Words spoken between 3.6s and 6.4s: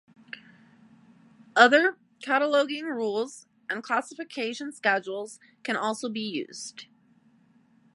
and classification schedules can also be